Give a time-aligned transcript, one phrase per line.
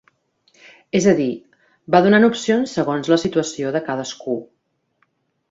[0.99, 1.27] És a dir,
[1.97, 4.41] va donant opcions segons la situació de cadascú.